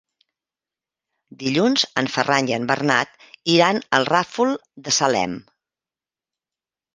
Dilluns 1.43 1.83
en 2.01 2.09
Ferran 2.13 2.49
i 2.51 2.55
en 2.57 2.65
Bernat 2.71 3.13
iran 3.57 3.81
al 3.99 4.09
Ràfol 4.11 4.55
de 4.89 4.97
Salem. 4.99 5.37